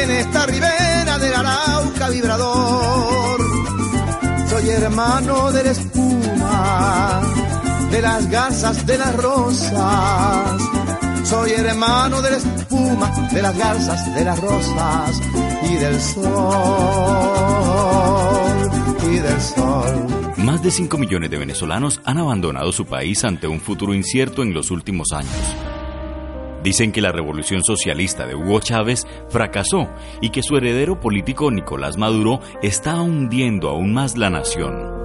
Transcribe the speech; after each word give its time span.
En 0.00 0.10
esta 0.10 0.46
ribera 0.46 1.18
del 1.18 1.34
Arauca 1.34 2.08
vibrador. 2.08 3.40
Soy 4.48 4.70
hermano 4.70 5.52
de 5.52 5.64
la 5.64 5.70
espuma, 5.70 7.22
de 7.90 8.02
las 8.02 8.30
garzas, 8.30 8.86
de 8.86 8.98
las 8.98 9.14
rosas. 9.16 10.62
Soy 11.24 11.52
hermano 11.52 12.20
de 12.22 12.30
la 12.30 12.36
espuma, 12.36 13.28
de 13.32 13.42
las 13.42 13.56
garzas, 13.56 14.14
de 14.14 14.24
las 14.24 14.38
rosas 14.40 15.20
y 15.70 15.74
del 15.76 16.00
sol, 16.00 16.24
y 19.10 19.18
del 19.18 19.40
sol. 19.40 20.34
Más 20.38 20.62
de 20.62 20.70
5 20.70 20.98
millones 20.98 21.30
de 21.30 21.38
venezolanos 21.38 22.00
han 22.04 22.18
abandonado 22.18 22.70
su 22.72 22.84
país 22.84 23.24
ante 23.24 23.46
un 23.46 23.60
futuro 23.60 23.94
incierto 23.94 24.42
en 24.42 24.52
los 24.54 24.70
últimos 24.70 25.12
años. 25.12 25.73
Dicen 26.64 26.92
que 26.92 27.02
la 27.02 27.12
revolución 27.12 27.62
socialista 27.62 28.26
de 28.26 28.34
Hugo 28.34 28.58
Chávez 28.60 29.06
fracasó 29.28 29.86
y 30.22 30.30
que 30.30 30.42
su 30.42 30.56
heredero 30.56 30.98
político 30.98 31.50
Nicolás 31.50 31.98
Maduro 31.98 32.40
está 32.62 33.02
hundiendo 33.02 33.68
aún 33.68 33.92
más 33.92 34.16
la 34.16 34.30
nación. 34.30 35.03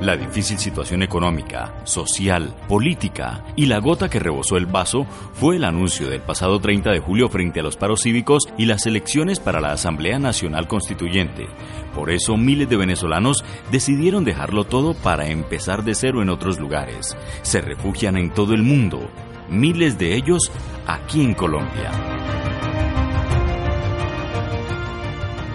La 0.00 0.16
difícil 0.16 0.58
situación 0.58 1.02
económica, 1.02 1.74
social, 1.82 2.54
política 2.68 3.44
y 3.56 3.66
la 3.66 3.80
gota 3.80 4.08
que 4.08 4.20
rebosó 4.20 4.56
el 4.56 4.66
vaso 4.66 5.06
fue 5.32 5.56
el 5.56 5.64
anuncio 5.64 6.08
del 6.08 6.20
pasado 6.20 6.60
30 6.60 6.92
de 6.92 7.00
julio 7.00 7.28
frente 7.28 7.58
a 7.58 7.62
los 7.64 7.76
paros 7.76 8.02
cívicos 8.02 8.44
y 8.56 8.66
las 8.66 8.86
elecciones 8.86 9.40
para 9.40 9.60
la 9.60 9.72
Asamblea 9.72 10.20
Nacional 10.20 10.68
Constituyente. 10.68 11.48
Por 11.96 12.10
eso 12.10 12.36
miles 12.36 12.68
de 12.68 12.76
venezolanos 12.76 13.44
decidieron 13.72 14.24
dejarlo 14.24 14.62
todo 14.62 14.94
para 14.94 15.30
empezar 15.30 15.82
de 15.82 15.96
cero 15.96 16.22
en 16.22 16.30
otros 16.30 16.60
lugares. 16.60 17.16
Se 17.42 17.60
refugian 17.60 18.16
en 18.16 18.30
todo 18.30 18.54
el 18.54 18.62
mundo, 18.62 19.00
miles 19.48 19.98
de 19.98 20.14
ellos 20.14 20.52
aquí 20.86 21.22
en 21.22 21.34
Colombia. 21.34 22.17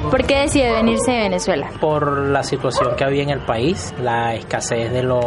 ¿Por 0.10 0.26
qué 0.26 0.42
decide 0.42 0.72
venirse 0.74 1.12
de 1.12 1.18
Venezuela? 1.20 1.70
Por 1.80 2.18
la 2.18 2.44
situación 2.44 2.96
que 2.96 3.04
había 3.04 3.24
en 3.24 3.30
el 3.30 3.40
país, 3.40 3.94
la 4.02 4.36
escasez 4.36 4.92
de 4.92 5.04
los 5.04 5.26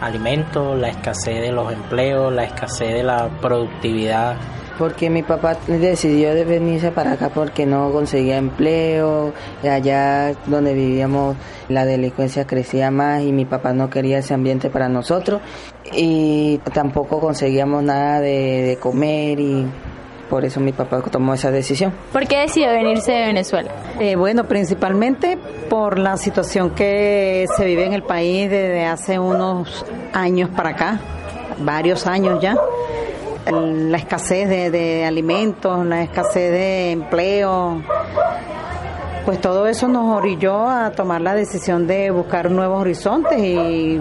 alimentos, 0.00 0.78
la 0.78 0.88
escasez 0.88 1.40
de 1.40 1.52
los 1.52 1.72
empleos, 1.72 2.32
la 2.32 2.44
escasez 2.44 2.92
de 2.94 3.02
la 3.02 3.28
productividad. 3.40 4.36
Porque 4.78 5.10
mi 5.10 5.22
papá 5.22 5.58
decidió 5.66 6.34
de 6.34 6.44
venirse 6.44 6.90
para 6.90 7.12
acá 7.12 7.28
porque 7.28 7.66
no 7.66 7.92
conseguía 7.92 8.38
empleo, 8.38 9.34
allá 9.62 10.32
donde 10.46 10.72
vivíamos 10.72 11.36
la 11.68 11.84
delincuencia 11.84 12.46
crecía 12.46 12.90
más 12.90 13.22
y 13.22 13.32
mi 13.32 13.44
papá 13.44 13.74
no 13.74 13.90
quería 13.90 14.18
ese 14.18 14.32
ambiente 14.32 14.70
para 14.70 14.88
nosotros 14.88 15.42
y 15.92 16.58
tampoco 16.72 17.20
conseguíamos 17.20 17.82
nada 17.82 18.20
de, 18.20 18.62
de 18.62 18.76
comer 18.78 19.38
y 19.38 19.66
por 20.30 20.44
eso 20.44 20.60
mi 20.60 20.72
papá 20.72 21.02
tomó 21.10 21.34
esa 21.34 21.50
decisión. 21.50 21.92
¿Por 22.12 22.26
qué 22.26 22.38
decidió 22.38 22.70
venirse 22.70 23.10
de 23.10 23.26
Venezuela? 23.26 23.70
Eh, 23.98 24.14
bueno, 24.14 24.44
principalmente 24.44 25.36
por 25.68 25.98
la 25.98 26.16
situación 26.16 26.70
que 26.70 27.46
se 27.56 27.64
vive 27.64 27.84
en 27.84 27.92
el 27.92 28.04
país 28.04 28.48
desde 28.48 28.86
hace 28.86 29.18
unos 29.18 29.84
años 30.12 30.48
para 30.50 30.70
acá, 30.70 31.00
varios 31.58 32.06
años 32.06 32.40
ya. 32.40 32.56
La 33.50 33.98
escasez 33.98 34.48
de, 34.48 34.70
de 34.70 35.04
alimentos, 35.04 35.84
la 35.84 36.02
escasez 36.02 36.52
de 36.52 36.92
empleo, 36.92 37.82
pues 39.24 39.40
todo 39.40 39.66
eso 39.66 39.88
nos 39.88 40.16
orilló 40.16 40.68
a 40.68 40.92
tomar 40.92 41.20
la 41.20 41.34
decisión 41.34 41.86
de 41.86 42.10
buscar 42.10 42.50
nuevos 42.50 42.80
horizontes 42.80 43.38
y 43.40 44.00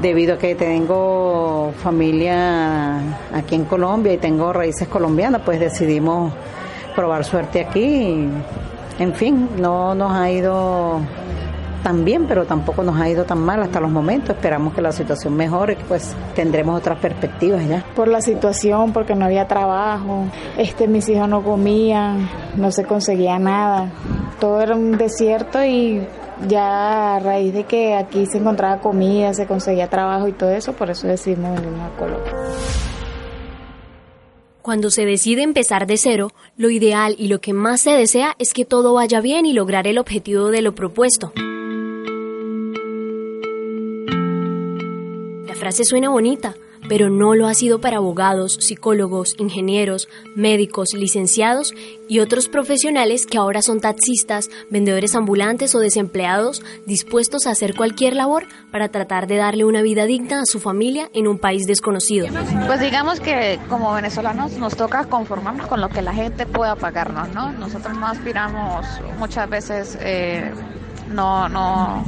debido 0.00 0.34
a 0.34 0.38
que 0.38 0.54
tengo 0.54 1.72
familia 1.82 2.98
aquí 3.32 3.54
en 3.54 3.64
Colombia 3.64 4.12
y 4.12 4.18
tengo 4.18 4.52
raíces 4.52 4.88
colombianas, 4.88 5.42
pues 5.44 5.60
decidimos 5.60 6.32
probar 6.94 7.24
suerte 7.24 7.60
aquí. 7.60 8.28
En 8.98 9.14
fin, 9.14 9.48
no 9.58 9.94
nos 9.94 10.12
ha 10.12 10.30
ido 10.30 11.00
tan 11.82 12.04
bien, 12.04 12.26
pero 12.26 12.44
tampoco 12.44 12.82
nos 12.82 13.00
ha 13.00 13.08
ido 13.08 13.24
tan 13.24 13.38
mal 13.38 13.62
hasta 13.62 13.80
los 13.80 13.90
momentos. 13.90 14.36
Esperamos 14.36 14.72
que 14.74 14.80
la 14.80 14.92
situación 14.92 15.34
mejore, 15.34 15.76
pues 15.88 16.14
tendremos 16.34 16.78
otras 16.78 16.98
perspectivas 16.98 17.66
ya. 17.66 17.84
Por 17.96 18.08
la 18.08 18.20
situación, 18.20 18.92
porque 18.92 19.14
no 19.14 19.24
había 19.24 19.48
trabajo, 19.48 20.26
este, 20.56 20.86
mis 20.86 21.08
hijos 21.08 21.28
no 21.28 21.42
comían, 21.42 22.28
no 22.56 22.70
se 22.70 22.84
conseguía 22.84 23.38
nada. 23.38 23.90
Todo 24.38 24.60
era 24.60 24.76
un 24.76 24.96
desierto 24.96 25.64
y 25.64 26.06
ya 26.48 27.16
a 27.16 27.18
raíz 27.20 27.52
de 27.54 27.64
que 27.64 27.94
aquí 27.94 28.26
se 28.26 28.38
encontraba 28.38 28.80
comida, 28.80 29.34
se 29.34 29.46
conseguía 29.46 29.88
trabajo 29.88 30.28
y 30.28 30.32
todo 30.32 30.50
eso, 30.50 30.72
por 30.72 30.90
eso 30.90 31.06
decidimos 31.06 31.60
venir 31.60 31.80
a 31.80 31.96
Colombia. 31.98 32.32
Cuando 34.62 34.90
se 34.90 35.04
decide 35.04 35.42
empezar 35.42 35.88
de 35.88 35.96
cero, 35.96 36.30
lo 36.56 36.70
ideal 36.70 37.16
y 37.18 37.26
lo 37.26 37.40
que 37.40 37.52
más 37.52 37.80
se 37.80 37.90
desea 37.90 38.36
es 38.38 38.52
que 38.52 38.64
todo 38.64 38.94
vaya 38.94 39.20
bien 39.20 39.44
y 39.44 39.52
lograr 39.52 39.88
el 39.88 39.98
objetivo 39.98 40.50
de 40.50 40.62
lo 40.62 40.72
propuesto. 40.72 41.32
La 45.48 45.54
frase 45.56 45.84
suena 45.84 46.10
bonita, 46.10 46.54
pero 46.88 47.10
no 47.10 47.34
lo 47.34 47.46
ha 47.46 47.54
sido 47.54 47.80
para 47.80 47.98
abogados, 47.98 48.58
psicólogos, 48.60 49.34
ingenieros, 49.38 50.08
médicos, 50.34 50.88
licenciados 50.94 51.74
y 52.08 52.20
otros 52.20 52.48
profesionales 52.48 53.26
que 53.26 53.38
ahora 53.38 53.62
son 53.62 53.80
taxistas, 53.80 54.50
vendedores 54.70 55.14
ambulantes 55.14 55.74
o 55.74 55.78
desempleados 55.78 56.62
dispuestos 56.86 57.46
a 57.46 57.50
hacer 57.50 57.74
cualquier 57.74 58.14
labor 58.16 58.46
para 58.70 58.88
tratar 58.88 59.26
de 59.26 59.36
darle 59.36 59.64
una 59.64 59.82
vida 59.82 60.04
digna 60.04 60.40
a 60.40 60.46
su 60.46 60.60
familia 60.60 61.08
en 61.14 61.26
un 61.26 61.38
país 61.38 61.66
desconocido. 61.66 62.26
Pues 62.66 62.80
digamos 62.80 63.20
que 63.20 63.58
como 63.68 63.92
venezolanos 63.94 64.52
nos 64.52 64.76
toca 64.76 65.04
conformarnos 65.04 65.66
con 65.66 65.80
lo 65.80 65.88
que 65.88 66.02
la 66.02 66.12
gente 66.12 66.46
pueda 66.46 66.76
pagarnos, 66.76 67.28
¿no? 67.30 67.52
Nosotros 67.52 67.96
no 67.96 68.06
aspiramos 68.06 68.86
muchas 69.18 69.48
veces, 69.48 69.98
eh, 70.00 70.52
no, 71.08 71.48
no 71.48 72.04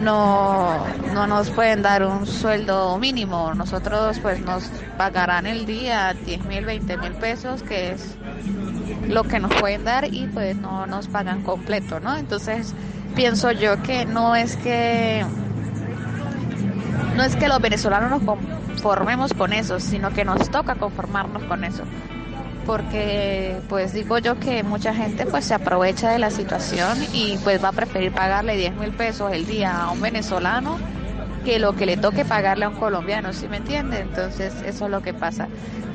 no, 0.00 0.86
no 1.12 1.26
nos 1.26 1.50
pueden 1.50 1.82
dar 1.82 2.04
un 2.04 2.26
sueldo 2.26 2.98
mínimo. 2.98 3.54
Nosotros 3.54 4.18
pues 4.20 4.40
nos 4.40 4.64
pagarán 4.96 5.46
el 5.46 5.66
día 5.66 6.14
10 6.14 6.44
mil, 6.46 6.64
20 6.64 6.96
mil 6.98 7.12
pesos, 7.12 7.62
que 7.62 7.92
es 7.92 8.16
lo 9.08 9.24
que 9.24 9.40
nos 9.40 9.54
pueden 9.54 9.84
dar 9.84 10.12
y 10.12 10.26
pues 10.26 10.56
no 10.56 10.86
nos 10.86 11.08
pagan 11.08 11.42
completo, 11.42 12.00
¿no? 12.00 12.16
Entonces 12.16 12.74
pienso 13.14 13.50
yo 13.52 13.82
que 13.82 14.04
no 14.04 14.36
es 14.36 14.56
que 14.56 15.24
no 17.16 17.24
es 17.24 17.34
que 17.36 17.48
los 17.48 17.60
venezolanos 17.60 18.10
nos 18.10 18.22
conformemos 18.22 19.34
con 19.34 19.52
eso, 19.52 19.80
sino 19.80 20.10
que 20.10 20.24
nos 20.24 20.48
toca 20.50 20.76
conformarnos 20.76 21.42
con 21.44 21.64
eso 21.64 21.82
porque 22.68 23.62
pues 23.70 23.94
digo 23.94 24.18
yo 24.18 24.38
que 24.38 24.62
mucha 24.62 24.92
gente 24.92 25.24
pues 25.24 25.46
se 25.46 25.54
aprovecha 25.54 26.10
de 26.10 26.18
la 26.18 26.30
situación 26.30 26.98
y 27.14 27.38
pues 27.38 27.64
va 27.64 27.68
a 27.68 27.72
preferir 27.72 28.12
pagarle 28.12 28.58
10 28.58 28.76
mil 28.76 28.90
pesos 28.90 29.32
el 29.32 29.46
día 29.46 29.84
a 29.84 29.90
un 29.90 30.02
venezolano 30.02 30.76
que 31.46 31.58
lo 31.58 31.74
que 31.74 31.86
le 31.86 31.96
toque 31.96 32.26
pagarle 32.26 32.66
a 32.66 32.68
un 32.68 32.74
colombiano, 32.74 33.32
¿sí 33.32 33.48
me 33.48 33.56
entiende? 33.56 34.00
Entonces 34.00 34.52
eso 34.66 34.84
es 34.84 34.90
lo 34.90 35.00
que 35.00 35.14
pasa. 35.14 35.48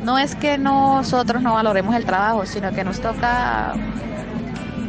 No 0.03 0.17
es 0.17 0.33
que 0.33 0.57
nosotros 0.57 1.43
no 1.43 1.53
valoremos 1.53 1.95
el 1.95 2.05
trabajo, 2.05 2.47
sino 2.47 2.71
que 2.73 2.83
nos 2.83 2.99
toca 2.99 3.75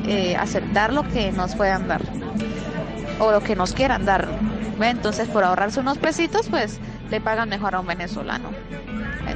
eh, 0.07 0.37
aceptar 0.37 0.91
lo 0.91 1.03
que 1.03 1.33
nos 1.33 1.55
puedan 1.55 1.87
dar 1.87 2.01
o 3.19 3.31
lo 3.31 3.43
que 3.43 3.57
nos 3.57 3.75
quieran 3.75 4.07
dar. 4.07 4.27
Entonces 4.81 5.29
por 5.29 5.45
ahorrarse 5.45 5.81
unos 5.81 5.99
pesitos 5.99 6.49
pues 6.49 6.81
le 7.11 7.21
pagan 7.21 7.51
mejor 7.51 7.75
a 7.75 7.81
un 7.81 7.87
venezolano. 7.87 8.49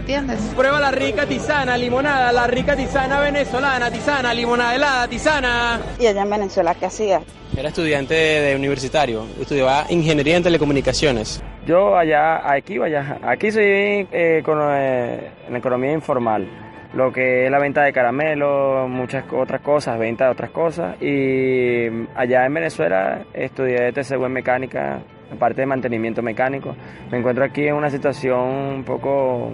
¿Entiendes? 0.08 0.40
Prueba 0.56 0.80
la 0.80 0.90
rica 0.90 1.26
tisana, 1.26 1.76
limonada, 1.76 2.32
la 2.32 2.46
rica 2.46 2.74
tisana 2.74 3.20
venezolana, 3.20 3.90
tisana, 3.90 4.32
limonada 4.32 4.74
helada, 4.74 5.06
tisana. 5.06 5.80
¿Y 6.00 6.06
allá 6.06 6.22
en 6.22 6.30
Venezuela 6.30 6.74
qué 6.74 6.86
hacía? 6.86 7.20
Era 7.54 7.68
estudiante 7.68 8.14
de, 8.14 8.56
universitario, 8.56 9.26
estudiaba 9.38 9.84
ingeniería 9.90 10.38
en 10.38 10.42
telecomunicaciones. 10.44 11.42
Yo 11.66 11.94
allá, 11.94 12.40
aquí, 12.50 12.78
allá, 12.78 13.18
aquí 13.22 13.50
soy 13.50 13.64
eh, 13.64 14.06
eh, 14.10 15.30
en 15.46 15.56
economía 15.56 15.92
informal 15.92 16.48
lo 16.94 17.12
que 17.12 17.44
es 17.44 17.50
la 17.50 17.58
venta 17.58 17.82
de 17.82 17.92
caramelos, 17.92 18.88
muchas 18.88 19.24
otras 19.30 19.60
cosas, 19.60 19.98
venta 19.98 20.24
de 20.24 20.30
otras 20.30 20.50
cosas. 20.50 20.96
Y 21.02 21.86
allá 22.14 22.46
en 22.46 22.54
Venezuela 22.54 23.26
estudié 23.34 23.92
TCU 23.92 24.24
en 24.24 24.32
mecánica 24.32 25.02
parte 25.38 25.60
de 25.60 25.66
mantenimiento 25.66 26.22
mecánico. 26.22 26.74
Me 27.10 27.18
encuentro 27.18 27.44
aquí 27.44 27.66
en 27.66 27.74
una 27.74 27.90
situación 27.90 28.40
un 28.40 28.84
poco 28.84 29.52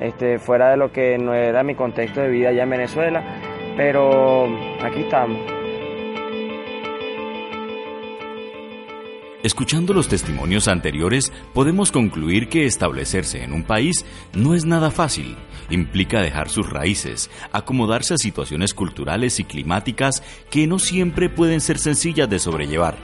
este, 0.00 0.38
fuera 0.38 0.70
de 0.70 0.76
lo 0.76 0.92
que 0.92 1.18
no 1.18 1.34
era 1.34 1.62
mi 1.62 1.74
contexto 1.74 2.20
de 2.20 2.28
vida 2.28 2.50
allá 2.50 2.62
en 2.64 2.70
Venezuela, 2.70 3.22
pero 3.76 4.46
aquí 4.82 5.00
estamos. 5.00 5.38
Escuchando 9.42 9.94
los 9.94 10.08
testimonios 10.08 10.66
anteriores, 10.66 11.32
podemos 11.54 11.92
concluir 11.92 12.48
que 12.48 12.66
establecerse 12.66 13.44
en 13.44 13.52
un 13.52 13.62
país 13.62 14.04
no 14.34 14.54
es 14.54 14.64
nada 14.64 14.90
fácil. 14.90 15.36
Implica 15.70 16.20
dejar 16.20 16.48
sus 16.48 16.68
raíces, 16.68 17.30
acomodarse 17.52 18.14
a 18.14 18.18
situaciones 18.18 18.74
culturales 18.74 19.38
y 19.38 19.44
climáticas 19.44 20.24
que 20.50 20.66
no 20.66 20.80
siempre 20.80 21.28
pueden 21.28 21.60
ser 21.60 21.78
sencillas 21.78 22.28
de 22.28 22.40
sobrellevar 22.40 22.96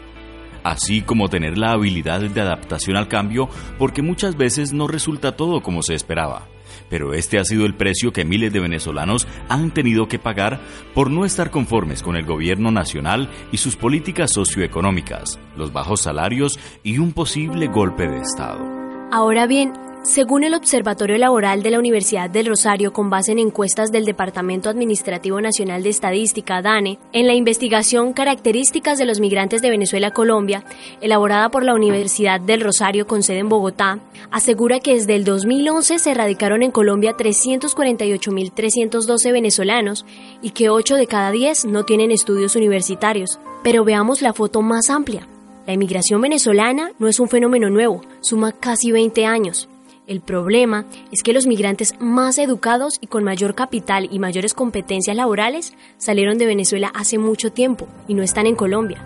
así 0.64 1.02
como 1.02 1.28
tener 1.28 1.58
la 1.58 1.72
habilidad 1.72 2.20
de 2.20 2.40
adaptación 2.40 2.96
al 2.96 3.08
cambio 3.08 3.48
porque 3.78 4.02
muchas 4.02 4.36
veces 4.36 4.72
no 4.72 4.86
resulta 4.86 5.36
todo 5.36 5.60
como 5.62 5.82
se 5.82 5.94
esperaba. 5.94 6.48
Pero 6.88 7.14
este 7.14 7.38
ha 7.38 7.44
sido 7.44 7.66
el 7.66 7.74
precio 7.74 8.12
que 8.12 8.24
miles 8.24 8.52
de 8.52 8.60
venezolanos 8.60 9.26
han 9.48 9.72
tenido 9.72 10.08
que 10.08 10.19
pagar 10.19 10.60
por 10.94 11.10
no 11.10 11.24
estar 11.24 11.50
conformes 11.50 12.02
con 12.02 12.16
el 12.16 12.24
gobierno 12.24 12.70
nacional 12.70 13.30
y 13.50 13.58
sus 13.58 13.76
políticas 13.76 14.30
socioeconómicas, 14.32 15.38
los 15.56 15.72
bajos 15.72 16.02
salarios 16.02 16.58
y 16.82 16.98
un 16.98 17.12
posible 17.12 17.66
golpe 17.66 18.08
de 18.08 18.19
Estado. 18.19 18.64
Ahora 19.10 19.46
bien, 19.46 19.72
según 20.02 20.43
el 20.43 20.54
Observatorio 20.54 21.16
Laboral 21.16 21.62
de 21.62 21.70
la 21.70 21.78
Universidad 21.78 22.28
del 22.28 22.46
Rosario, 22.46 22.93
con 22.93 23.08
base 23.08 23.31
en 23.32 23.38
encuestas 23.38 23.93
del 23.93 24.04
Departamento 24.04 24.69
Administrativo 24.69 25.40
Nacional 25.40 25.84
de 25.84 25.90
Estadística, 25.90 26.60
DANE, 26.60 26.99
en 27.12 27.28
la 27.28 27.34
investigación 27.34 28.12
Características 28.12 28.99
de 28.99 29.06
los 29.06 29.20
Migrantes 29.20 29.62
de 29.62 29.70
Venezuela-Colombia, 29.70 30.64
elaborada 31.00 31.50
por 31.50 31.64
la 31.64 31.75
Universidad 31.75 32.40
del 32.40 32.62
Rosario 32.62 33.06
con 33.06 33.22
sede 33.22 33.38
en 33.38 33.49
Bogotá, 33.49 34.00
asegura 34.32 34.81
que 34.81 34.94
desde 34.94 35.14
el 35.14 35.22
2011 35.25 36.00
se 36.00 36.14
radicaron 36.14 36.64
en 36.64 36.72
Colombia 36.72 37.14
348.312 37.16 39.32
venezolanos 39.32 40.04
y 40.43 40.50
que 40.50 40.69
8 40.69 40.96
de 40.96 41.06
cada 41.06 41.31
10 41.31 41.66
no 41.66 41.84
tienen 41.84 42.10
estudios 42.10 42.56
universitarios. 42.56 43.38
Pero 43.62 43.84
veamos 43.84 44.20
la 44.20 44.32
foto 44.32 44.62
más 44.62 44.90
amplia. 44.90 45.28
La 45.64 45.75
inmigración 45.75 46.20
venezolana 46.20 46.90
no 46.99 47.06
es 47.06 47.20
un 47.20 47.28
fenómeno 47.28 47.70
nuevo, 47.70 48.00
suma 48.20 48.50
casi 48.50 48.90
20 48.90 49.26
años. 49.26 49.69
El 50.06 50.20
problema 50.20 50.84
es 51.12 51.22
que 51.22 51.32
los 51.32 51.46
migrantes 51.46 51.94
más 52.00 52.38
educados 52.38 52.99
y 53.00 53.06
con 53.06 53.22
mayor 53.22 53.54
capital 53.54 54.08
y 54.10 54.19
mayores 54.19 54.52
competencias 54.52 55.16
laborales 55.16 55.75
salieron 55.96 56.38
de 56.38 56.46
Venezuela 56.46 56.90
hace 56.93 57.19
mucho 57.19 57.52
tiempo 57.52 57.87
y 58.08 58.14
no 58.14 58.25
están 58.25 58.46
en 58.46 58.56
Colombia, 58.56 58.99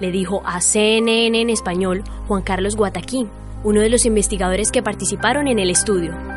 le 0.00 0.12
dijo 0.12 0.42
a 0.44 0.60
CNN 0.60 1.40
en 1.40 1.50
español 1.50 2.04
Juan 2.28 2.42
Carlos 2.42 2.76
Guataquín, 2.76 3.30
uno 3.64 3.80
de 3.80 3.90
los 3.90 4.06
investigadores 4.06 4.70
que 4.70 4.82
participaron 4.82 5.48
en 5.48 5.58
el 5.58 5.70
estudio. 5.70 6.33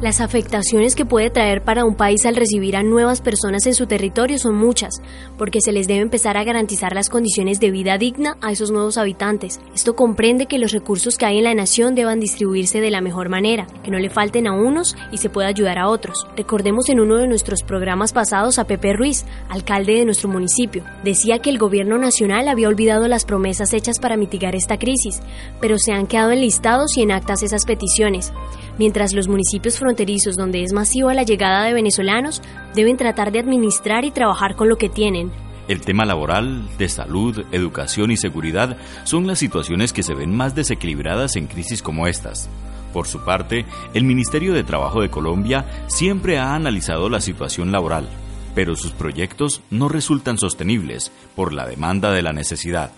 Las 0.00 0.20
afectaciones 0.20 0.94
que 0.94 1.04
puede 1.04 1.28
traer 1.28 1.64
para 1.64 1.84
un 1.84 1.96
país 1.96 2.24
al 2.24 2.36
recibir 2.36 2.76
a 2.76 2.84
nuevas 2.84 3.20
personas 3.20 3.66
en 3.66 3.74
su 3.74 3.88
territorio 3.88 4.38
son 4.38 4.54
muchas, 4.54 4.94
porque 5.36 5.60
se 5.60 5.72
les 5.72 5.88
debe 5.88 6.02
empezar 6.02 6.36
a 6.36 6.44
garantizar 6.44 6.94
las 6.94 7.08
condiciones 7.08 7.58
de 7.58 7.72
vida 7.72 7.98
digna 7.98 8.36
a 8.40 8.52
esos 8.52 8.70
nuevos 8.70 8.96
habitantes. 8.96 9.58
Esto 9.74 9.96
comprende 9.96 10.46
que 10.46 10.60
los 10.60 10.70
recursos 10.70 11.16
que 11.16 11.26
hay 11.26 11.38
en 11.38 11.44
la 11.44 11.54
nación 11.54 11.96
deban 11.96 12.20
distribuirse 12.20 12.80
de 12.80 12.92
la 12.92 13.00
mejor 13.00 13.28
manera, 13.28 13.66
que 13.82 13.90
no 13.90 13.98
le 13.98 14.08
falten 14.08 14.46
a 14.46 14.52
unos 14.52 14.94
y 15.10 15.16
se 15.16 15.30
pueda 15.30 15.48
ayudar 15.48 15.80
a 15.80 15.88
otros. 15.88 16.28
Recordemos 16.36 16.88
en 16.90 17.00
uno 17.00 17.16
de 17.16 17.26
nuestros 17.26 17.64
programas 17.64 18.12
pasados 18.12 18.60
a 18.60 18.68
Pepe 18.68 18.92
Ruiz, 18.92 19.24
alcalde 19.48 19.94
de 19.94 20.04
nuestro 20.04 20.28
municipio. 20.28 20.84
Decía 21.02 21.40
que 21.40 21.50
el 21.50 21.58
gobierno 21.58 21.98
nacional 21.98 22.46
había 22.46 22.68
olvidado 22.68 23.08
las 23.08 23.24
promesas 23.24 23.72
hechas 23.72 23.98
para 23.98 24.16
mitigar 24.16 24.54
esta 24.54 24.78
crisis, 24.78 25.20
pero 25.60 25.76
se 25.76 25.90
han 25.90 26.06
quedado 26.06 26.30
enlistados 26.30 26.96
y 26.96 27.02
en 27.02 27.10
actas 27.10 27.42
esas 27.42 27.64
peticiones 27.66 28.32
mientras 28.78 29.12
los 29.12 29.28
municipios 29.28 29.76
fronterizos 29.88 30.36
donde 30.36 30.62
es 30.62 30.74
masiva 30.74 31.14
la 31.14 31.22
llegada 31.22 31.64
de 31.64 31.72
venezolanos 31.72 32.42
deben 32.74 32.98
tratar 32.98 33.32
de 33.32 33.38
administrar 33.38 34.04
y 34.04 34.10
trabajar 34.10 34.54
con 34.54 34.68
lo 34.68 34.76
que 34.76 34.90
tienen. 34.90 35.32
El 35.66 35.80
tema 35.80 36.04
laboral, 36.04 36.68
de 36.76 36.90
salud, 36.90 37.42
educación 37.52 38.10
y 38.10 38.18
seguridad 38.18 38.76
son 39.04 39.26
las 39.26 39.38
situaciones 39.38 39.94
que 39.94 40.02
se 40.02 40.12
ven 40.12 40.36
más 40.36 40.54
desequilibradas 40.54 41.36
en 41.36 41.46
crisis 41.46 41.82
como 41.82 42.06
estas. 42.06 42.50
Por 42.92 43.06
su 43.06 43.24
parte, 43.24 43.64
el 43.94 44.04
Ministerio 44.04 44.52
de 44.52 44.62
Trabajo 44.62 45.00
de 45.00 45.08
Colombia 45.08 45.64
siempre 45.86 46.38
ha 46.38 46.54
analizado 46.54 47.08
la 47.08 47.22
situación 47.22 47.72
laboral, 47.72 48.10
pero 48.54 48.76
sus 48.76 48.90
proyectos 48.90 49.62
no 49.70 49.88
resultan 49.88 50.36
sostenibles 50.36 51.12
por 51.34 51.54
la 51.54 51.66
demanda 51.66 52.12
de 52.12 52.20
la 52.20 52.34
necesidad. 52.34 52.90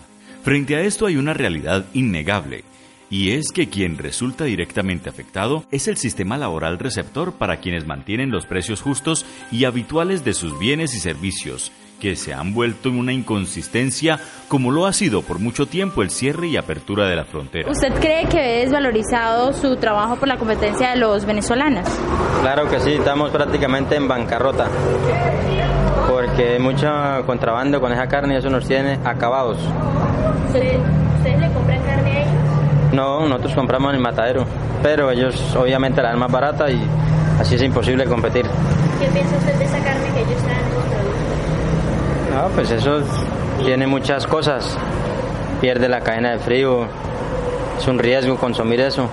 Frente 0.43 0.75
a 0.75 0.81
esto 0.81 1.05
hay 1.05 1.15
una 1.15 1.33
realidad 1.33 1.85
innegable 1.93 2.65
y 3.11 3.33
es 3.33 3.51
que 3.51 3.69
quien 3.69 3.97
resulta 3.97 4.45
directamente 4.45 5.09
afectado 5.09 5.65
es 5.69 5.87
el 5.87 5.97
sistema 5.97 6.37
laboral 6.37 6.79
receptor 6.79 7.33
para 7.33 7.57
quienes 7.57 7.85
mantienen 7.85 8.31
los 8.31 8.45
precios 8.45 8.81
justos 8.81 9.25
y 9.51 9.65
habituales 9.65 10.23
de 10.23 10.33
sus 10.33 10.57
bienes 10.57 10.95
y 10.95 10.99
servicios, 10.99 11.73
que 11.99 12.15
se 12.15 12.33
han 12.33 12.53
vuelto 12.53 12.87
en 12.89 12.97
una 12.97 13.11
inconsistencia 13.11 14.19
como 14.47 14.71
lo 14.71 14.85
ha 14.85 14.93
sido 14.93 15.21
por 15.21 15.39
mucho 15.39 15.65
tiempo 15.65 16.01
el 16.01 16.09
cierre 16.09 16.47
y 16.47 16.55
apertura 16.55 17.07
de 17.07 17.17
la 17.17 17.25
frontera. 17.25 17.69
¿Usted 17.69 17.93
cree 17.99 18.27
que 18.27 18.63
es 18.63 18.71
valorizado 18.71 19.51
su 19.53 19.75
trabajo 19.75 20.15
por 20.15 20.29
la 20.29 20.37
competencia 20.37 20.91
de 20.91 20.95
los 20.95 21.25
venezolanos? 21.25 21.87
Claro 22.41 22.69
que 22.69 22.79
sí, 22.79 22.93
estamos 22.93 23.29
prácticamente 23.29 23.97
en 23.97 24.07
bancarrota 24.07 24.69
porque 26.09 26.53
hay 26.53 26.59
mucho 26.59 26.87
contrabando 27.25 27.79
con 27.81 27.91
esa 27.91 28.07
carne 28.07 28.35
y 28.35 28.37
eso 28.37 28.49
nos 28.49 28.65
tiene 28.67 28.99
acabados. 29.03 29.57
¿Ustedes 30.47 31.39
le 31.39 31.51
compran 31.51 31.81
carne? 31.83 32.00
No, 32.93 33.27
nosotros 33.27 33.55
compramos 33.55 33.91
en 33.91 33.95
el 33.97 34.01
matadero, 34.01 34.45
pero 34.83 35.11
ellos 35.11 35.55
obviamente 35.55 36.01
la 36.01 36.09
dan 36.09 36.19
más 36.19 36.31
barata 36.31 36.69
y 36.69 36.81
así 37.39 37.55
es 37.55 37.61
imposible 37.61 38.05
competir. 38.05 38.45
¿Qué 38.99 39.07
piensa 39.07 39.37
usted 39.37 39.55
de 39.55 39.65
esa 39.65 39.79
carne 39.79 40.09
que 40.13 40.21
ellos 40.21 40.43
traen 40.43 40.59
en? 40.59 42.35
No, 42.35 42.47
pues 42.55 42.71
eso 42.71 43.01
tiene 43.63 43.87
muchas 43.87 44.27
cosas. 44.27 44.77
Pierde 45.61 45.87
la 45.87 46.01
cadena 46.01 46.31
de 46.31 46.39
frío, 46.39 46.85
es 47.79 47.87
un 47.87 47.99
riesgo 47.99 48.37
consumir 48.37 48.81
eso 48.81 49.07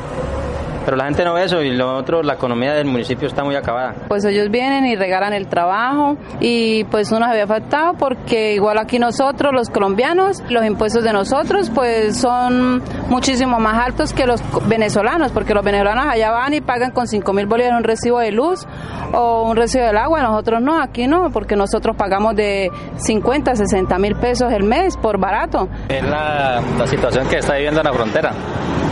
pero 0.88 0.96
la 0.96 1.05
gente 1.05 1.23
no 1.23 1.35
ve 1.35 1.44
eso 1.44 1.61
y 1.61 1.70
lo 1.76 1.94
otro, 1.94 2.23
la 2.23 2.32
economía 2.32 2.73
del 2.73 2.87
municipio 2.87 3.29
está 3.29 3.44
muy 3.44 3.55
acabada. 3.55 3.94
Pues 4.08 4.25
ellos 4.25 4.49
vienen 4.50 4.87
y 4.87 4.96
regalan 4.96 5.35
el 5.35 5.46
trabajo 5.46 6.17
y 6.40 6.85
pues 6.85 7.12
uno 7.12 7.26
se 7.26 7.32
había 7.32 7.44
afectado 7.44 7.93
porque 7.93 8.55
igual 8.55 8.79
aquí 8.79 8.99
nosotros, 8.99 9.52
los 9.52 9.69
colombianos, 9.69 10.42
los 10.49 10.64
impuestos 10.64 11.04
de 11.04 11.12
nosotros 11.12 11.71
pues 11.75 12.18
son 12.18 12.83
muchísimo 13.11 13.59
más 13.61 13.87
altos 13.87 14.14
que 14.14 14.25
los 14.26 14.40
venezolanos, 14.66 15.30
porque 15.30 15.52
los 15.52 15.62
venezolanos 15.62 16.07
allá 16.07 16.30
van 16.30 16.54
y 16.54 16.62
pagan 16.62 16.90
con 16.92 17.07
5 17.07 17.35
mil 17.35 17.45
bolívares 17.45 17.76
un 17.76 17.85
recibo 17.85 18.21
de 18.21 18.33
luz 18.33 18.66
o 19.12 19.42
un 19.42 19.57
recibo 19.57 19.85
del 19.85 19.99
agua, 19.99 20.23
nosotros 20.23 20.62
no, 20.62 20.80
aquí 20.80 21.07
no, 21.07 21.28
porque 21.28 21.54
nosotros 21.54 21.97
pagamos 21.97 22.35
de 22.35 22.71
50, 22.97 23.57
60 23.57 23.99
mil 23.99 24.16
pesos 24.16 24.50
el 24.54 24.64
mes 24.64 24.97
por 24.97 25.18
barato. 25.18 25.68
Es 25.87 26.02
la, 26.02 26.62
la 26.78 26.87
situación 26.87 27.28
que 27.28 27.37
está 27.37 27.57
viviendo 27.57 27.80
en 27.80 27.87
la 27.87 27.92
frontera, 27.92 28.33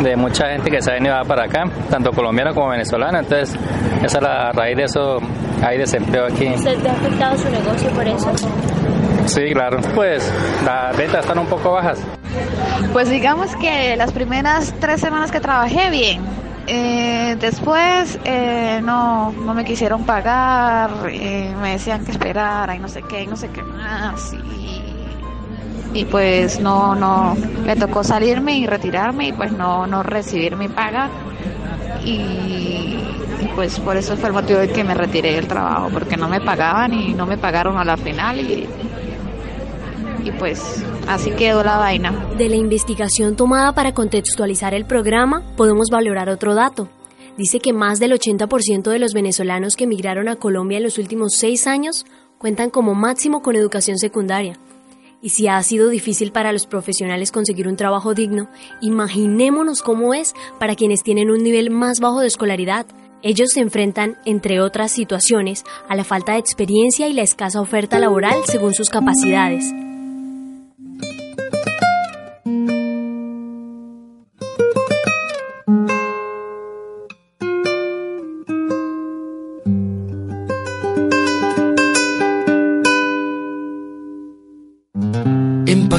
de 0.02 0.14
mucha 0.14 0.48
gente 0.48 0.70
que 0.70 0.82
se 0.82 0.90
ha 0.90 0.94
venido 0.94 1.16
para 1.26 1.44
acá 1.44 1.64
tanto 1.88 2.12
colombiana 2.12 2.52
como 2.52 2.68
venezolana, 2.68 3.20
entonces 3.20 3.58
esa 4.02 4.18
es 4.18 4.22
la 4.22 4.52
raíz 4.52 4.76
de 4.76 4.84
eso, 4.84 5.18
hay 5.62 5.78
desempleo 5.78 6.26
aquí. 6.26 6.56
¿Se 6.58 6.76
te 6.76 6.88
ha 6.88 6.92
afectado 6.92 7.38
su 7.38 7.50
negocio 7.50 7.90
por 7.90 8.06
eso? 8.06 8.32
Sí, 9.26 9.52
claro, 9.52 9.80
pues 9.94 10.32
las 10.64 10.96
ventas 10.96 11.20
están 11.20 11.38
un 11.38 11.46
poco 11.46 11.72
bajas. 11.72 11.98
Pues 12.92 13.10
digamos 13.10 13.54
que 13.56 13.96
las 13.96 14.12
primeras 14.12 14.74
tres 14.80 15.00
semanas 15.00 15.30
que 15.32 15.40
trabajé 15.40 15.90
bien, 15.90 16.22
eh, 16.68 17.36
después 17.38 18.18
eh, 18.24 18.80
no, 18.82 19.32
no 19.32 19.54
me 19.54 19.64
quisieron 19.64 20.04
pagar, 20.04 20.90
eh, 21.10 21.54
me 21.60 21.72
decían 21.72 22.04
que 22.04 22.12
esperara 22.12 22.74
y 22.74 22.78
no 22.78 22.88
sé 22.88 23.02
qué, 23.02 23.22
y 23.22 23.26
no 23.26 23.36
sé 23.36 23.48
qué 23.48 23.62
más. 23.62 24.32
Y, 24.32 24.85
y 25.96 26.04
pues 26.04 26.60
no, 26.60 26.94
no, 26.94 27.34
me 27.64 27.74
tocó 27.74 28.04
salirme 28.04 28.58
y 28.58 28.66
retirarme 28.66 29.28
y 29.28 29.32
pues 29.32 29.50
no, 29.52 29.86
no 29.86 30.02
recibir 30.02 30.54
mi 30.54 30.68
paga 30.68 31.08
y, 32.04 32.98
pues 33.54 33.80
por 33.80 33.96
eso 33.96 34.16
fue 34.16 34.28
el 34.28 34.34
motivo 34.34 34.58
de 34.58 34.68
que 34.68 34.84
me 34.84 34.94
retiré 34.94 35.32
del 35.32 35.46
trabajo, 35.46 35.88
porque 35.90 36.18
no 36.18 36.28
me 36.28 36.40
pagaban 36.40 36.92
y 36.92 37.14
no 37.14 37.24
me 37.24 37.38
pagaron 37.38 37.78
a 37.78 37.84
la 37.84 37.96
final 37.96 38.38
y, 38.38 38.68
y 40.22 40.30
pues 40.32 40.84
así 41.08 41.30
quedó 41.30 41.64
la 41.64 41.78
vaina. 41.78 42.12
De 42.36 42.50
la 42.50 42.56
investigación 42.56 43.34
tomada 43.34 43.72
para 43.72 43.94
contextualizar 43.94 44.74
el 44.74 44.84
programa, 44.84 45.42
podemos 45.56 45.88
valorar 45.90 46.28
otro 46.28 46.54
dato. 46.54 46.90
Dice 47.38 47.58
que 47.58 47.72
más 47.72 47.98
del 47.98 48.12
80% 48.12 48.90
de 48.90 48.98
los 48.98 49.14
venezolanos 49.14 49.76
que 49.76 49.84
emigraron 49.84 50.28
a 50.28 50.36
Colombia 50.36 50.76
en 50.76 50.84
los 50.84 50.98
últimos 50.98 51.32
seis 51.36 51.66
años 51.66 52.04
cuentan 52.36 52.68
como 52.68 52.94
máximo 52.94 53.40
con 53.40 53.56
educación 53.56 53.96
secundaria. 53.96 54.58
Y 55.22 55.30
si 55.30 55.48
ha 55.48 55.62
sido 55.62 55.88
difícil 55.88 56.30
para 56.30 56.52
los 56.52 56.66
profesionales 56.66 57.32
conseguir 57.32 57.68
un 57.68 57.76
trabajo 57.76 58.14
digno, 58.14 58.48
imaginémonos 58.80 59.82
cómo 59.82 60.14
es 60.14 60.34
para 60.60 60.74
quienes 60.74 61.02
tienen 61.02 61.30
un 61.30 61.42
nivel 61.42 61.70
más 61.70 62.00
bajo 62.00 62.20
de 62.20 62.26
escolaridad. 62.26 62.86
Ellos 63.22 63.48
se 63.54 63.60
enfrentan, 63.60 64.18
entre 64.24 64.60
otras 64.60 64.92
situaciones, 64.92 65.64
a 65.88 65.96
la 65.96 66.04
falta 66.04 66.32
de 66.32 66.38
experiencia 66.38 67.08
y 67.08 67.12
la 67.12 67.22
escasa 67.22 67.60
oferta 67.60 67.98
laboral 67.98 68.44
según 68.44 68.74
sus 68.74 68.90
capacidades. 68.90 69.72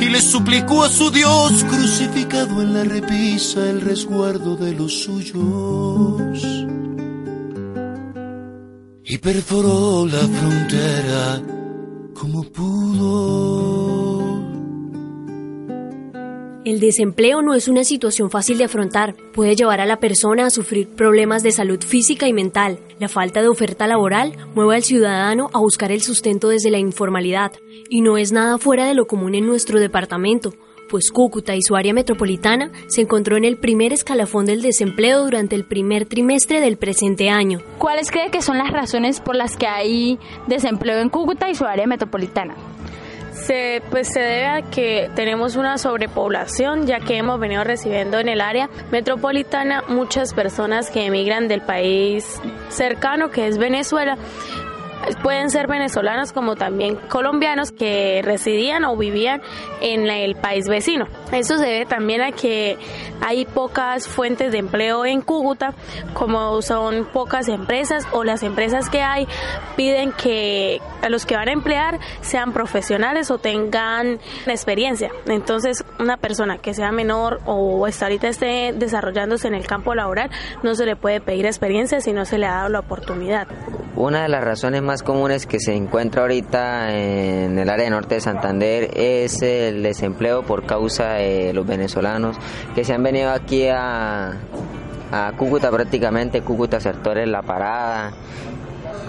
y 0.00 0.08
le 0.08 0.20
suplicó 0.20 0.84
a 0.84 0.88
su 0.88 1.10
Dios 1.10 1.64
crucificado 1.64 2.62
en 2.62 2.74
la 2.74 2.84
repisa 2.84 3.68
el 3.68 3.80
resguardo 3.80 4.56
de 4.56 4.72
los 4.72 5.02
suyos. 5.02 6.42
Y 9.04 9.18
perforó 9.18 10.06
la 10.06 10.20
frontera 10.20 11.42
como 12.14 12.42
pudo. 12.44 13.37
El 16.68 16.80
desempleo 16.80 17.40
no 17.40 17.54
es 17.54 17.66
una 17.66 17.82
situación 17.82 18.30
fácil 18.30 18.58
de 18.58 18.64
afrontar. 18.64 19.14
Puede 19.32 19.56
llevar 19.56 19.80
a 19.80 19.86
la 19.86 20.00
persona 20.00 20.44
a 20.44 20.50
sufrir 20.50 20.86
problemas 20.86 21.42
de 21.42 21.50
salud 21.50 21.82
física 21.82 22.28
y 22.28 22.34
mental. 22.34 22.78
La 22.98 23.08
falta 23.08 23.40
de 23.40 23.48
oferta 23.48 23.86
laboral 23.86 24.36
mueve 24.54 24.76
al 24.76 24.82
ciudadano 24.82 25.48
a 25.54 25.60
buscar 25.60 25.92
el 25.92 26.02
sustento 26.02 26.50
desde 26.50 26.70
la 26.70 26.76
informalidad. 26.76 27.52
Y 27.88 28.02
no 28.02 28.18
es 28.18 28.32
nada 28.32 28.58
fuera 28.58 28.84
de 28.84 28.92
lo 28.92 29.06
común 29.06 29.34
en 29.34 29.46
nuestro 29.46 29.80
departamento, 29.80 30.52
pues 30.90 31.10
Cúcuta 31.10 31.56
y 31.56 31.62
su 31.62 31.74
área 31.74 31.94
metropolitana 31.94 32.70
se 32.88 33.00
encontró 33.00 33.38
en 33.38 33.46
el 33.46 33.56
primer 33.56 33.94
escalafón 33.94 34.44
del 34.44 34.60
desempleo 34.60 35.24
durante 35.24 35.56
el 35.56 35.64
primer 35.64 36.04
trimestre 36.04 36.60
del 36.60 36.76
presente 36.76 37.30
año. 37.30 37.62
¿Cuáles 37.78 38.10
cree 38.10 38.30
que 38.30 38.42
son 38.42 38.58
las 38.58 38.70
razones 38.70 39.20
por 39.20 39.36
las 39.36 39.56
que 39.56 39.66
hay 39.66 40.18
desempleo 40.48 40.98
en 41.00 41.08
Cúcuta 41.08 41.48
y 41.48 41.54
su 41.54 41.64
área 41.64 41.86
metropolitana? 41.86 42.56
Se, 43.46 43.82
pues 43.90 44.08
se 44.08 44.20
debe 44.20 44.46
a 44.46 44.62
que 44.62 45.10
tenemos 45.14 45.56
una 45.56 45.78
sobrepoblación, 45.78 46.86
ya 46.86 47.00
que 47.00 47.16
hemos 47.16 47.40
venido 47.40 47.64
recibiendo 47.64 48.18
en 48.18 48.28
el 48.28 48.40
área 48.40 48.68
metropolitana 48.90 49.84
muchas 49.88 50.34
personas 50.34 50.90
que 50.90 51.06
emigran 51.06 51.48
del 51.48 51.62
país 51.62 52.40
cercano, 52.68 53.30
que 53.30 53.46
es 53.46 53.56
Venezuela, 53.56 54.18
pueden 55.22 55.50
ser 55.50 55.66
venezolanos 55.68 56.32
como 56.32 56.56
también 56.56 56.96
colombianos 56.96 57.72
que 57.72 58.20
residían 58.22 58.84
o 58.84 58.96
vivían 58.96 59.40
en 59.80 60.08
el 60.08 60.36
país 60.36 60.68
vecino. 60.68 61.06
Eso 61.32 61.58
se 61.58 61.66
debe 61.66 61.86
también 61.86 62.22
a 62.22 62.32
que 62.32 62.78
hay 63.20 63.44
pocas 63.44 64.08
fuentes 64.08 64.52
de 64.52 64.58
empleo 64.58 65.04
en 65.04 65.20
Cúcuta, 65.20 65.74
como 66.14 66.62
son 66.62 67.06
pocas 67.12 67.48
empresas 67.48 68.06
o 68.12 68.24
las 68.24 68.42
empresas 68.42 68.88
que 68.88 69.02
hay 69.02 69.26
piden 69.76 70.12
que 70.12 70.80
a 71.02 71.08
los 71.08 71.26
que 71.26 71.36
van 71.36 71.48
a 71.48 71.52
emplear 71.52 71.98
sean 72.22 72.52
profesionales 72.52 73.30
o 73.30 73.38
tengan 73.38 74.18
experiencia. 74.46 75.10
Entonces, 75.26 75.84
una 75.98 76.16
persona 76.16 76.58
que 76.58 76.74
sea 76.74 76.92
menor 76.92 77.40
o 77.44 77.84
hasta 77.86 78.06
ahorita 78.06 78.28
esté 78.28 78.72
desarrollándose 78.74 79.48
en 79.48 79.54
el 79.54 79.66
campo 79.66 79.94
laboral, 79.94 80.30
no 80.62 80.74
se 80.74 80.86
le 80.86 80.96
puede 80.96 81.20
pedir 81.20 81.46
experiencia 81.46 82.00
si 82.00 82.12
no 82.12 82.24
se 82.24 82.38
le 82.38 82.46
ha 82.46 82.54
dado 82.54 82.68
la 82.70 82.80
oportunidad. 82.80 83.48
Una 83.96 84.22
de 84.22 84.28
las 84.28 84.44
razones 84.44 84.80
más 84.80 85.02
comunes 85.02 85.46
que 85.46 85.58
se 85.58 85.74
encuentra 85.74 86.22
ahorita 86.22 86.96
en 86.96 87.58
el 87.58 87.68
área 87.68 87.90
norte 87.90 88.14
de 88.14 88.20
Santander 88.20 88.90
es 88.94 89.42
el 89.42 89.82
desempleo 89.82 90.42
por 90.44 90.66
causa 90.66 91.14
de 91.14 91.17
los 91.52 91.66
venezolanos 91.66 92.36
que 92.74 92.84
se 92.84 92.94
han 92.94 93.02
venido 93.02 93.30
aquí 93.30 93.66
a, 93.68 94.34
a 95.12 95.32
Cúcuta 95.36 95.70
prácticamente, 95.70 96.42
Cúcuta 96.42 96.80
sectores 96.80 97.28
La 97.28 97.42
Parada, 97.42 98.12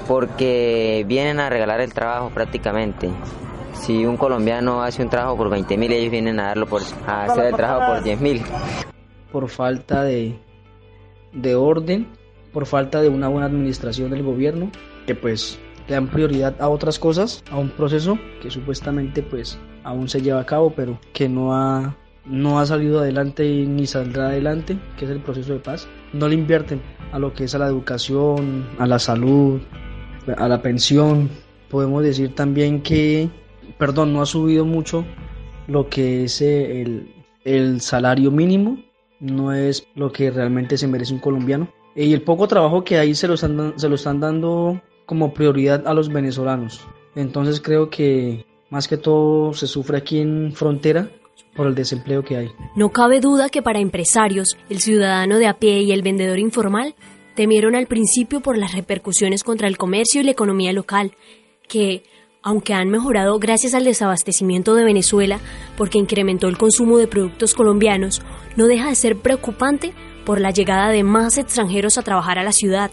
porque 0.08 1.06
vienen 1.08 1.39
a 1.39 1.50
regalar 1.50 1.82
el 1.82 1.94
trabajo 1.94 2.30
prácticamente. 2.34 3.10
Si 3.74 4.06
un 4.06 4.18
colombiano 4.18 4.84
hace 4.84 5.04
un 5.04 5.10
trabajo 5.10 5.38
por 5.38 5.50
20 5.50 5.78
mil, 5.78 5.92
ellos 5.92 6.12
vienen 6.12 6.39
a 6.39 6.48
darlo 6.48 6.68
por 6.68 6.82
a 7.08 7.25
hacer 7.25 7.46
el 7.46 7.56
trabajo 7.56 7.94
por 7.94 8.04
10 8.04 8.22
mil. 8.22 8.42
Por 9.32 9.48
falta 9.50 10.04
de, 10.04 10.38
de 11.34 11.56
orden 11.56 12.20
por 12.51 12.66
falta 12.66 13.01
de 13.01 13.10
una 13.10 13.28
buena 13.28 13.48
administración 13.48 14.12
del 14.12 14.24
gobierno, 14.24 14.72
que 15.06 15.16
pues 15.16 15.60
le 15.89 15.96
dan 15.96 16.08
prioridad 16.08 16.55
a 16.60 16.69
otras 16.69 17.00
cosas, 17.00 17.43
a 17.51 17.58
un 17.58 17.69
proceso 17.69 18.17
que 18.41 18.51
supuestamente 18.51 19.24
pues 19.24 19.58
aún 19.84 20.08
se 20.08 20.22
lleva 20.22 20.39
a 20.39 20.46
cabo, 20.46 20.72
pero 20.75 21.00
que 21.13 21.27
no 21.27 21.55
ha, 21.55 21.98
no 22.25 22.60
ha 22.60 22.65
salido 22.67 23.00
adelante 23.00 23.43
ni 23.67 23.88
saldrá 23.88 24.27
adelante, 24.27 24.77
que 24.98 25.05
es 25.05 25.12
el 25.12 25.19
proceso 25.19 25.53
de 25.53 25.60
paz. 25.60 25.88
No 26.13 26.27
le 26.27 26.36
invierten 26.36 26.79
a 27.12 27.17
lo 27.17 27.34
que 27.34 27.46
es 27.46 27.55
a 27.55 27.58
la 27.58 27.67
educación, 27.67 28.67
a 28.77 28.86
la 28.86 29.00
salud, 29.00 29.60
a 30.38 30.48
la 30.48 30.62
pensión. 30.62 31.29
Podemos 31.69 32.03
decir 32.03 32.36
también 32.36 32.81
que, 32.84 33.29
perdón, 33.79 34.13
no 34.13 34.22
ha 34.22 34.27
subido 34.27 34.65
mucho 34.65 35.05
lo 35.67 35.89
que 35.89 36.25
es 36.25 36.39
el, 36.41 37.12
el 37.46 37.81
salario 37.81 38.29
mínimo, 38.29 38.77
no 39.19 39.53
es 39.53 39.88
lo 39.96 40.12
que 40.12 40.29
realmente 40.29 40.77
se 40.77 40.88
merece 40.88 41.13
un 41.15 41.19
colombiano. 41.19 41.67
Y 41.96 42.13
el 42.13 42.22
poco 42.22 42.48
trabajo 42.48 42.84
que 42.84 43.00
hay 43.00 43.15
se 43.15 43.27
lo 43.27 43.34
están, 43.34 43.74
se 43.75 43.89
lo 43.89 43.96
están 43.96 44.19
dando 44.19 44.79
como 45.10 45.34
prioridad 45.34 45.88
a 45.88 45.96
los 45.96 46.10
venezolanos. 46.10 46.88
Entonces 47.16 47.60
creo 47.60 47.89
que 47.89 48.46
más 48.70 48.88
que 48.88 48.96
todo 48.96 49.56
se 49.56 49.66
sufre 49.66 49.98
aquí 49.98 50.20
en 50.20 50.54
frontera 50.54 51.10
por 51.56 51.66
el 51.66 51.74
desempleo 51.74 52.24
que 52.24 52.38
hay. 52.38 52.51
No 52.75 52.89
cabe 52.89 53.20
duda 53.20 53.50
que 53.50 53.63
para 53.63 53.80
empresarios, 53.80 54.56
el 54.70 54.82
ciudadano 54.82 55.39
de 55.39 55.48
a 55.48 55.58
pie 55.58 55.80
y 55.80 55.94
el 55.94 56.04
vendedor 56.04 56.38
informal 56.38 56.94
temieron 57.34 57.74
al 57.74 57.88
principio 57.88 58.42
por 58.42 58.56
las 58.56 58.75
repercusiones 58.75 59.44
contra 59.44 59.68
el 59.68 59.80
comercio 59.80 60.22
y 60.22 60.25
la 60.25 60.32
economía 60.32 60.74
local, 60.74 61.13
que, 61.68 62.04
aunque 62.44 62.75
han 62.75 62.89
mejorado 62.89 63.39
gracias 63.39 63.74
al 63.74 63.86
desabastecimiento 63.86 64.75
de 64.75 64.86
Venezuela 64.86 65.39
porque 65.75 65.98
incrementó 65.98 66.48
el 66.48 66.60
consumo 66.60 67.00
de 67.00 67.08
productos 67.08 67.56
colombianos, 67.56 68.22
no 68.56 68.68
deja 68.68 68.89
de 68.89 68.96
ser 68.96 69.18
preocupante 69.18 69.92
por 70.24 70.39
la 70.39 70.51
llegada 70.51 70.89
de 70.89 71.04
más 71.04 71.39
extranjeros 71.39 71.98
a 71.98 72.04
trabajar 72.04 72.38
a 72.38 72.44
la 72.44 72.51
ciudad. 72.51 72.92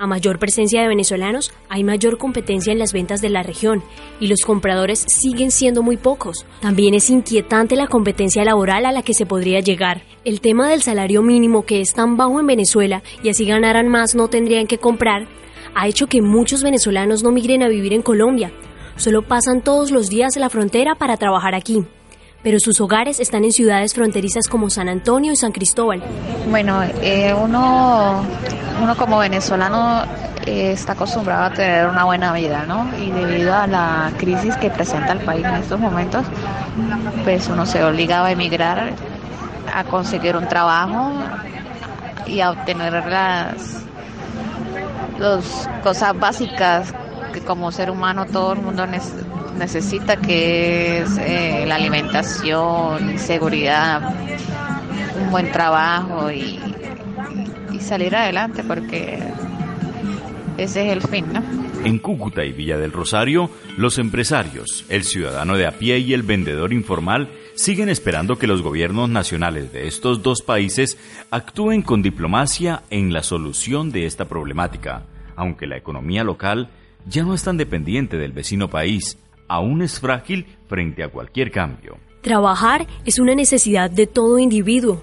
A 0.00 0.06
mayor 0.06 0.38
presencia 0.38 0.80
de 0.80 0.88
venezolanos, 0.88 1.52
hay 1.68 1.84
mayor 1.84 2.16
competencia 2.16 2.72
en 2.72 2.78
las 2.78 2.94
ventas 2.94 3.20
de 3.20 3.28
la 3.28 3.42
región 3.42 3.84
y 4.18 4.28
los 4.28 4.38
compradores 4.46 5.04
siguen 5.06 5.50
siendo 5.50 5.82
muy 5.82 5.98
pocos. 5.98 6.46
También 6.62 6.94
es 6.94 7.10
inquietante 7.10 7.76
la 7.76 7.86
competencia 7.86 8.42
laboral 8.42 8.86
a 8.86 8.92
la 8.92 9.02
que 9.02 9.12
se 9.12 9.26
podría 9.26 9.60
llegar. 9.60 10.00
El 10.24 10.40
tema 10.40 10.70
del 10.70 10.80
salario 10.80 11.20
mínimo 11.20 11.66
que 11.66 11.82
es 11.82 11.92
tan 11.92 12.16
bajo 12.16 12.40
en 12.40 12.46
Venezuela 12.46 13.02
y 13.22 13.28
así 13.28 13.44
ganaran 13.44 13.88
más 13.88 14.14
no 14.14 14.28
tendrían 14.28 14.66
que 14.66 14.78
comprar, 14.78 15.28
ha 15.74 15.86
hecho 15.86 16.06
que 16.06 16.22
muchos 16.22 16.62
venezolanos 16.62 17.22
no 17.22 17.30
migren 17.30 17.62
a 17.62 17.68
vivir 17.68 17.92
en 17.92 18.00
Colombia. 18.00 18.52
Solo 18.96 19.20
pasan 19.20 19.60
todos 19.60 19.90
los 19.90 20.08
días 20.08 20.34
a 20.34 20.40
la 20.40 20.48
frontera 20.48 20.94
para 20.94 21.18
trabajar 21.18 21.54
aquí 21.54 21.84
pero 22.42 22.58
sus 22.58 22.80
hogares 22.80 23.20
están 23.20 23.44
en 23.44 23.52
ciudades 23.52 23.94
fronterizas 23.94 24.48
como 24.48 24.70
San 24.70 24.88
Antonio 24.88 25.32
y 25.32 25.36
San 25.36 25.52
Cristóbal. 25.52 26.02
Bueno, 26.48 26.82
eh, 27.02 27.34
uno, 27.34 28.24
uno 28.82 28.96
como 28.96 29.18
venezolano 29.18 30.04
eh, 30.46 30.72
está 30.72 30.92
acostumbrado 30.92 31.44
a 31.44 31.50
tener 31.52 31.86
una 31.86 32.04
buena 32.04 32.32
vida, 32.32 32.64
¿no? 32.66 32.90
Y 32.98 33.10
debido 33.10 33.54
a 33.54 33.66
la 33.66 34.12
crisis 34.16 34.56
que 34.56 34.70
presenta 34.70 35.12
el 35.12 35.20
país 35.20 35.44
en 35.44 35.56
estos 35.56 35.78
momentos, 35.78 36.24
pues 37.24 37.48
uno 37.48 37.66
se 37.66 37.84
obliga 37.84 38.24
a 38.24 38.30
emigrar, 38.32 38.92
a 39.72 39.84
conseguir 39.84 40.36
un 40.36 40.48
trabajo 40.48 41.12
y 42.26 42.40
a 42.40 42.50
obtener 42.50 43.04
las, 43.06 43.84
las 45.18 45.68
cosas 45.82 46.18
básicas 46.18 46.94
que 47.32 47.40
como 47.40 47.72
ser 47.72 47.90
humano 47.90 48.26
todo 48.26 48.52
el 48.52 48.60
mundo 48.60 48.86
necesita 49.56 50.16
que 50.16 51.00
es 51.00 51.18
eh, 51.18 51.64
la 51.66 51.76
alimentación, 51.76 53.18
seguridad, 53.18 54.14
un 55.20 55.30
buen 55.30 55.50
trabajo 55.52 56.30
y, 56.30 56.58
y 57.72 57.80
salir 57.80 58.14
adelante 58.16 58.62
porque 58.64 59.18
ese 60.58 60.86
es 60.86 60.92
el 60.92 61.02
fin, 61.02 61.26
¿no? 61.32 61.42
En 61.84 61.98
Cúcuta 61.98 62.44
y 62.44 62.52
Villa 62.52 62.76
del 62.76 62.92
Rosario, 62.92 63.50
los 63.78 63.98
empresarios, 63.98 64.84
el 64.90 65.04
ciudadano 65.04 65.56
de 65.56 65.66
a 65.66 65.78
pie 65.78 65.98
y 65.98 66.12
el 66.12 66.22
vendedor 66.22 66.74
informal 66.74 67.30
siguen 67.54 67.88
esperando 67.88 68.36
que 68.36 68.46
los 68.46 68.60
gobiernos 68.60 69.08
nacionales 69.08 69.72
de 69.72 69.88
estos 69.88 70.22
dos 70.22 70.42
países 70.42 70.98
actúen 71.30 71.80
con 71.82 72.02
diplomacia 72.02 72.82
en 72.90 73.12
la 73.12 73.22
solución 73.22 73.90
de 73.90 74.04
esta 74.04 74.26
problemática 74.26 75.04
aunque 75.40 75.66
la 75.66 75.78
economía 75.78 76.22
local 76.22 76.68
ya 77.06 77.22
no 77.22 77.34
es 77.34 77.42
tan 77.42 77.56
dependiente 77.56 78.16
del 78.16 78.32
vecino 78.32 78.68
país, 78.68 79.18
aún 79.48 79.82
es 79.82 80.00
frágil 80.00 80.46
frente 80.68 81.02
a 81.02 81.08
cualquier 81.08 81.50
cambio. 81.50 81.98
Trabajar 82.22 82.86
es 83.04 83.18
una 83.18 83.34
necesidad 83.34 83.90
de 83.90 84.06
todo 84.06 84.38
individuo. 84.38 85.02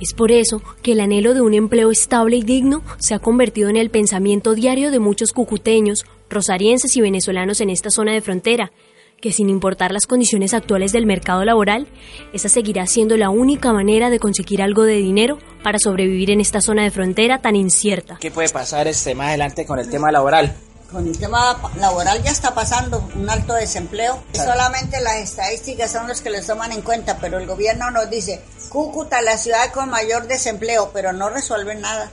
Es 0.00 0.14
por 0.14 0.32
eso 0.32 0.62
que 0.82 0.92
el 0.92 1.00
anhelo 1.00 1.34
de 1.34 1.40
un 1.40 1.54
empleo 1.54 1.90
estable 1.90 2.36
y 2.36 2.42
digno 2.42 2.82
se 2.98 3.14
ha 3.14 3.18
convertido 3.18 3.68
en 3.68 3.76
el 3.76 3.90
pensamiento 3.90 4.54
diario 4.54 4.90
de 4.90 4.98
muchos 4.98 5.32
cucuteños, 5.32 6.04
rosarienses 6.30 6.96
y 6.96 7.00
venezolanos 7.00 7.60
en 7.60 7.70
esta 7.70 7.90
zona 7.90 8.12
de 8.12 8.20
frontera, 8.20 8.72
que 9.20 9.32
sin 9.32 9.48
importar 9.48 9.92
las 9.92 10.06
condiciones 10.06 10.54
actuales 10.54 10.90
del 10.90 11.06
mercado 11.06 11.44
laboral, 11.44 11.86
esa 12.32 12.48
seguirá 12.48 12.86
siendo 12.86 13.16
la 13.16 13.30
única 13.30 13.72
manera 13.72 14.10
de 14.10 14.18
conseguir 14.18 14.62
algo 14.62 14.82
de 14.82 14.96
dinero 14.96 15.38
para 15.62 15.78
sobrevivir 15.78 16.30
en 16.30 16.40
esta 16.40 16.60
zona 16.60 16.82
de 16.82 16.90
frontera 16.90 17.38
tan 17.38 17.54
incierta. 17.54 18.18
¿Qué 18.20 18.32
puede 18.32 18.48
pasar 18.48 18.88
este 18.88 19.14
más 19.14 19.28
adelante 19.28 19.64
con 19.64 19.78
el 19.78 19.88
tema 19.88 20.10
laboral? 20.10 20.56
Con 20.92 21.06
el 21.06 21.16
tema 21.16 21.58
laboral 21.78 22.22
ya 22.22 22.30
está 22.30 22.54
pasando 22.54 23.08
un 23.16 23.28
alto 23.30 23.54
desempleo. 23.54 24.22
Solamente 24.34 25.00
las 25.00 25.16
estadísticas 25.16 25.90
son 25.90 26.06
los 26.06 26.20
que 26.20 26.28
les 26.28 26.46
toman 26.46 26.70
en 26.70 26.82
cuenta, 26.82 27.16
pero 27.18 27.38
el 27.38 27.46
gobierno 27.46 27.90
nos 27.90 28.10
dice, 28.10 28.42
Cúcuta, 28.68 29.22
la 29.22 29.38
ciudad 29.38 29.72
con 29.72 29.88
mayor 29.88 30.28
desempleo, 30.28 30.90
pero 30.92 31.14
no 31.14 31.30
resuelven 31.30 31.80
nada. 31.80 32.10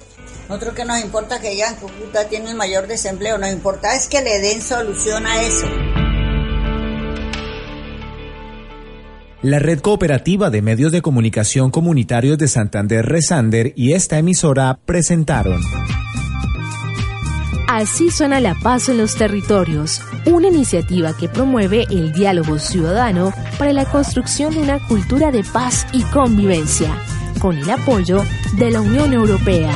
Nosotros 0.47 0.75
que 0.75 0.85
nos 0.85 1.01
importa 1.01 1.41
que 1.41 1.49
digan 1.49 1.75
Cúcuta 1.75 2.29
tiene 2.29 2.51
el 2.51 2.55
mayor 2.55 2.87
desempleo, 2.87 3.37
nos 3.37 3.51
importa 3.51 3.95
es 3.95 4.07
que 4.07 4.21
le 4.21 4.39
den 4.39 4.61
solución 4.61 5.27
a 5.27 5.41
eso. 5.41 5.67
La 9.41 9.59
Red 9.59 9.81
Cooperativa 9.81 10.49
de 10.49 10.61
Medios 10.61 10.93
de 10.93 11.01
Comunicación 11.01 11.69
Comunitarios 11.69 12.37
de 12.37 12.47
Santander 12.47 13.05
Resander 13.05 13.73
y 13.75 13.93
esta 13.93 14.17
emisora 14.17 14.79
presentaron 14.85 15.61
Así 17.71 18.09
suena 18.09 18.39
la 18.39 18.55
paz 18.55 18.89
en 18.89 18.97
los 18.97 19.13
territorios, 19.13 20.01
una 20.25 20.47
iniciativa 20.47 21.15
que 21.15 21.29
promueve 21.29 21.85
el 21.91 22.11
diálogo 22.11 22.57
ciudadano 22.57 23.31
para 23.59 23.73
la 23.73 23.85
construcción 23.85 24.55
de 24.55 24.61
una 24.61 24.79
cultura 24.87 25.29
de 25.29 25.43
paz 25.43 25.85
y 25.93 26.01
convivencia, 26.05 26.91
con 27.39 27.55
el 27.59 27.69
apoyo 27.69 28.23
de 28.53 28.71
la 28.71 28.81
Unión 28.81 29.13
Europea. 29.13 29.71